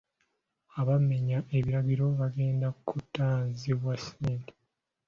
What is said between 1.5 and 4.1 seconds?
ebiragiro bagenda kutaanzibwa